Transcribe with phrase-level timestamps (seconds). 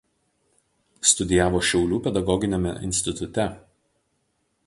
[1.09, 3.49] Studijavo Šiaulių pedagoginiame institute.